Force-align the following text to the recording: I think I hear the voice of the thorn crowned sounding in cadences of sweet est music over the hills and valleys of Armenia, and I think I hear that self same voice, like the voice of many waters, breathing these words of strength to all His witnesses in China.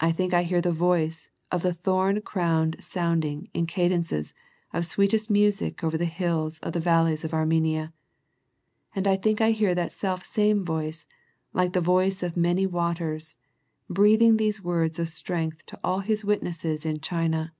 I 0.00 0.10
think 0.10 0.34
I 0.34 0.42
hear 0.42 0.60
the 0.60 0.72
voice 0.72 1.30
of 1.52 1.62
the 1.62 1.72
thorn 1.72 2.20
crowned 2.22 2.74
sounding 2.80 3.48
in 3.54 3.64
cadences 3.64 4.34
of 4.72 4.84
sweet 4.86 5.14
est 5.14 5.30
music 5.30 5.84
over 5.84 5.96
the 5.96 6.04
hills 6.06 6.58
and 6.64 6.74
valleys 6.74 7.22
of 7.22 7.32
Armenia, 7.32 7.92
and 8.92 9.06
I 9.06 9.14
think 9.14 9.40
I 9.40 9.52
hear 9.52 9.72
that 9.72 9.92
self 9.92 10.24
same 10.24 10.64
voice, 10.64 11.06
like 11.52 11.74
the 11.74 11.80
voice 11.80 12.24
of 12.24 12.36
many 12.36 12.66
waters, 12.66 13.36
breathing 13.88 14.36
these 14.36 14.64
words 14.64 14.98
of 14.98 15.08
strength 15.08 15.64
to 15.66 15.78
all 15.84 16.00
His 16.00 16.24
witnesses 16.24 16.84
in 16.84 16.98
China. 16.98 17.54